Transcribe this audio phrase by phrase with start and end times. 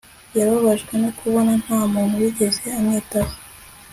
[0.37, 3.33] Yababajwe no kubona nta muntu wigeze amwitaho